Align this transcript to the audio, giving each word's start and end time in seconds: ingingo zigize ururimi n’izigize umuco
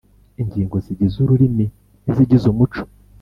ingingo 0.41 0.75
zigize 0.85 1.15
ururimi 1.23 1.65
n’izigize 2.03 2.45
umuco 2.53 2.83